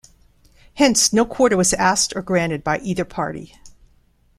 [0.73, 3.53] Hence no quarter was asked or granted by either party.